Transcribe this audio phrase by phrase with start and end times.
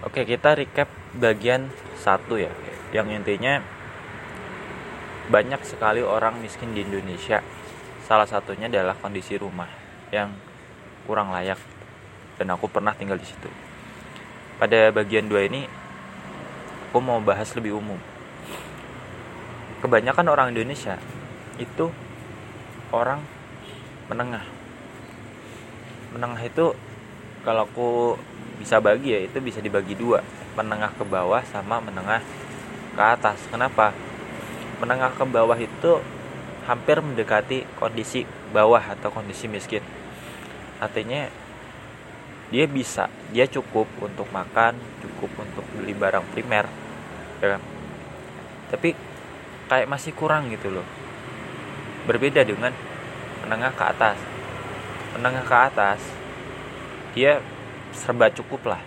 [0.00, 1.68] Oke, kita recap bagian
[2.00, 2.48] satu ya.
[2.88, 3.60] Yang intinya
[5.28, 7.44] banyak sekali orang miskin di Indonesia.
[8.08, 9.68] Salah satunya adalah kondisi rumah
[10.08, 10.32] yang
[11.04, 11.60] kurang layak.
[12.40, 13.52] Dan aku pernah tinggal di situ.
[14.56, 15.68] Pada bagian dua ini
[16.88, 18.00] aku mau bahas lebih umum.
[19.84, 20.96] Kebanyakan orang Indonesia
[21.60, 21.92] itu
[22.88, 23.20] orang
[24.08, 24.48] menengah.
[26.16, 26.72] Menengah itu
[27.44, 28.16] kalau aku
[28.60, 30.20] bisa bagi ya itu bisa dibagi dua.
[30.52, 32.20] Menengah ke bawah sama menengah
[32.92, 33.40] ke atas.
[33.48, 33.96] Kenapa?
[34.84, 36.04] Menengah ke bawah itu
[36.68, 39.80] hampir mendekati kondisi bawah atau kondisi miskin.
[40.76, 41.32] Artinya
[42.52, 46.68] dia bisa dia cukup untuk makan cukup untuk beli barang primer
[47.40, 47.62] ya kan?
[48.76, 48.92] Tapi
[49.72, 50.84] kayak masih kurang gitu loh.
[52.04, 52.76] Berbeda dengan
[53.40, 54.18] menengah ke atas.
[55.16, 56.00] Menengah ke atas
[57.14, 57.42] dia
[57.94, 58.82] serba cukup lah.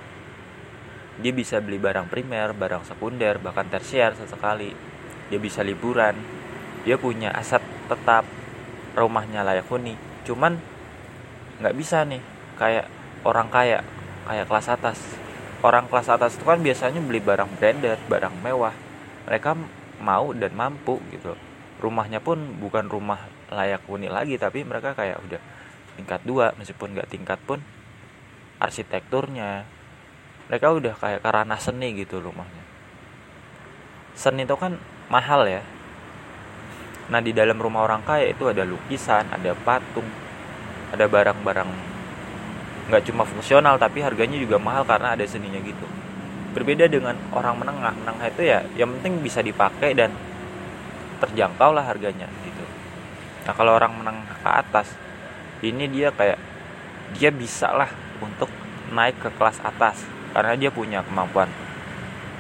[1.22, 4.74] Dia bisa beli barang primer barang sekunder bahkan tersier sesekali.
[5.30, 6.18] Dia bisa liburan.
[6.84, 8.26] Dia punya aset tetap
[8.98, 9.96] rumahnya layak huni.
[10.26, 10.58] Cuman
[11.62, 12.22] nggak bisa nih.
[12.58, 12.90] Kayak
[13.24, 13.86] orang kaya
[14.26, 15.00] kayak kelas atas.
[15.64, 18.76] Orang kelas atas itu kan biasanya beli barang branded barang mewah.
[19.30, 19.56] Mereka
[20.02, 21.38] mau dan mampu gitu.
[21.80, 23.22] Rumahnya pun bukan rumah
[23.54, 25.42] layak huni lagi tapi mereka kayak udah
[25.94, 27.62] tingkat dua meskipun nggak tingkat pun
[28.64, 29.68] arsitekturnya.
[30.48, 32.64] Mereka udah kayak karena seni gitu rumahnya.
[34.16, 34.80] Seni itu kan
[35.12, 35.60] mahal ya.
[37.12, 40.08] Nah di dalam rumah orang kaya itu ada lukisan ada patung
[40.96, 41.68] ada barang-barang
[42.84, 45.88] nggak cuma fungsional tapi harganya juga mahal karena ada seninya gitu.
[46.54, 47.94] Berbeda dengan orang menengah.
[48.06, 50.14] Menengah itu ya yang penting bisa dipakai dan
[51.20, 52.66] terjangkau lah harganya gitu.
[53.48, 54.88] Nah kalau orang menengah ke atas
[55.64, 56.40] ini dia kayak
[57.16, 58.48] dia bisa lah untuk
[58.96, 61.52] naik ke kelas atas karena dia punya kemampuan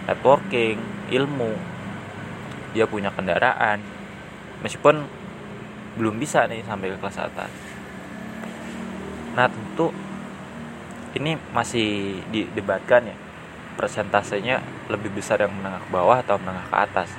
[0.07, 0.79] networking,
[1.11, 1.55] ilmu,
[2.75, 3.79] dia punya kendaraan,
[4.63, 5.05] meskipun
[5.99, 7.51] belum bisa nih sampai ke kelas atas.
[9.37, 9.93] Nah tentu
[11.13, 13.17] ini masih didebatkan ya
[13.77, 17.09] persentasenya lebih besar yang menengah ke bawah atau menengah ke atas.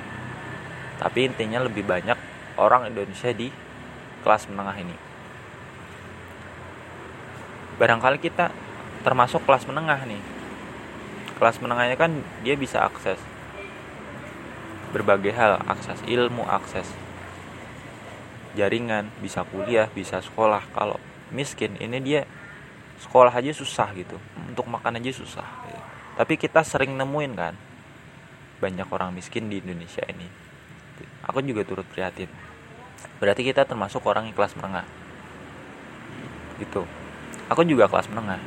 [0.99, 2.15] Tapi intinya lebih banyak
[2.55, 3.51] orang Indonesia di
[4.23, 5.04] kelas menengah ini
[7.75, 8.51] barangkali kita
[9.03, 10.21] termasuk kelas menengah nih.
[11.35, 13.19] Kelas menengahnya kan dia bisa akses
[14.95, 16.87] berbagai hal akses ilmu akses
[18.55, 20.63] jaringan bisa kuliah bisa sekolah.
[20.71, 20.95] Kalau
[21.35, 22.21] miskin ini dia
[23.03, 24.15] sekolah aja susah gitu.
[24.47, 25.47] Untuk makan aja susah.
[25.67, 25.81] Gitu.
[26.15, 27.51] tapi kita sering nemuin kan
[28.63, 30.31] banyak orang miskin di Indonesia ini.
[31.27, 32.31] Aku juga turut prihatin.
[33.19, 34.87] Berarti kita termasuk orang yang kelas menengah.
[36.55, 37.04] Gitu
[37.49, 38.41] aku juga kelas menengah.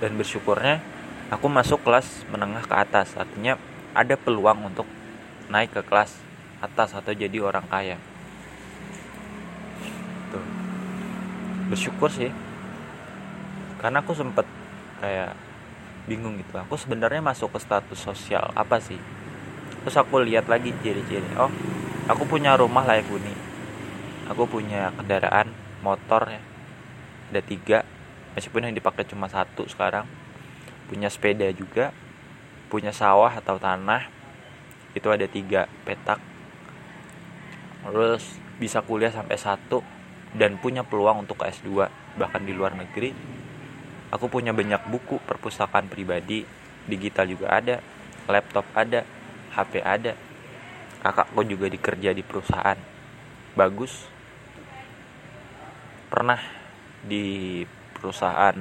[0.00, 0.84] Dan bersyukurnya
[1.32, 3.16] aku masuk kelas menengah ke atas.
[3.16, 3.56] Artinya
[3.96, 4.84] ada peluang untuk
[5.48, 6.20] naik ke kelas
[6.60, 7.96] atas atau jadi orang kaya.
[10.32, 10.44] Tuh.
[11.70, 12.30] bersyukur sih.
[13.80, 14.46] Karena aku sempet
[15.00, 15.36] kayak
[16.06, 16.54] bingung gitu.
[16.56, 18.98] Aku sebenarnya masuk ke status sosial apa sih?
[19.82, 21.26] Terus aku lihat lagi ciri-ciri.
[21.38, 21.50] Oh
[22.06, 23.34] aku punya rumah layak huni.
[24.30, 26.42] Aku punya kendaraan motor ya.
[27.30, 27.78] Ada tiga
[28.36, 30.06] meskipun yang dipakai cuma satu sekarang
[30.86, 31.90] punya sepeda juga
[32.70, 34.10] punya sawah atau tanah
[34.96, 36.18] itu ada tiga petak.
[37.86, 38.24] Terus
[38.56, 39.84] bisa kuliah sampai satu
[40.34, 41.86] dan punya peluang untuk S2
[42.18, 43.12] bahkan di luar negeri.
[44.10, 46.46] Aku punya banyak buku perpustakaan pribadi
[46.86, 47.76] digital juga ada
[48.26, 49.06] laptop ada
[49.54, 50.12] HP ada.
[51.04, 52.78] Kakakku juga dikerja di perusahaan.
[53.54, 54.10] Bagus.
[56.10, 56.40] Pernah
[57.06, 57.62] di
[57.96, 58.56] perusahaan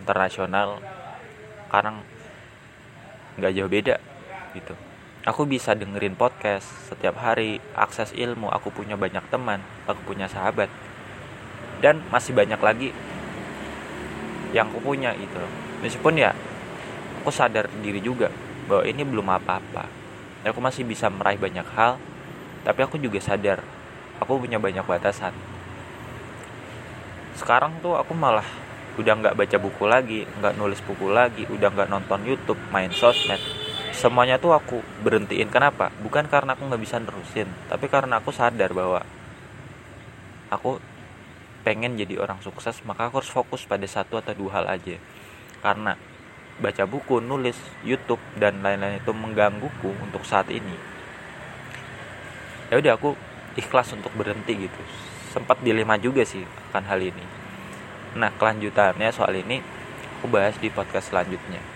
[0.00, 0.80] internasional
[1.66, 2.00] sekarang
[3.36, 3.96] nggak jauh beda
[4.56, 4.74] gitu.
[5.26, 10.70] Aku bisa dengerin podcast setiap hari akses ilmu aku punya banyak teman aku punya sahabat
[11.82, 12.94] dan masih banyak lagi
[14.54, 15.42] yang aku punya itu
[15.82, 16.32] meskipun ya
[17.20, 18.30] aku sadar diri juga
[18.70, 19.84] bahwa ini belum apa-apa.
[20.46, 21.98] Aku masih bisa meraih banyak hal
[22.62, 23.60] tapi aku juga sadar
[24.22, 25.34] aku punya banyak batasan.
[27.36, 28.46] Sekarang tuh aku malah
[28.96, 33.40] udah nggak baca buku lagi nggak nulis buku lagi udah nggak nonton YouTube main sosmed.
[33.92, 35.48] Semuanya tuh aku berhentiin.
[35.48, 35.88] Kenapa?
[36.04, 39.04] Bukan karena aku nggak bisa nerusin tapi karena aku sadar bahwa
[40.48, 40.80] aku
[41.64, 44.96] pengen jadi orang sukses maka aku harus fokus pada satu atau dua hal aja.
[45.60, 45.92] Karena
[46.56, 50.76] baca buku nulis YouTube dan lain-lain itu menggangguku untuk saat ini.
[52.72, 53.12] Ya udah aku
[53.60, 54.82] ikhlas untuk berhenti gitu.
[55.36, 57.45] Sempat dilema juga sih akan hal ini
[58.16, 59.60] Nah kelanjutannya soal ini
[60.18, 61.75] aku bahas di podcast selanjutnya.